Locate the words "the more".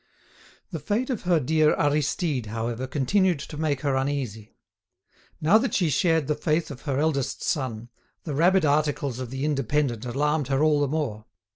10.79-11.27